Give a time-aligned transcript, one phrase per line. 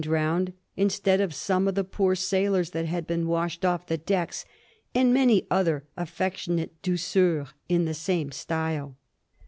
[0.03, 4.45] drowned instead of some of the poor sailors that had been washed off the decks—
[4.95, 8.97] ^and many other affectionate douceurs in the same style.''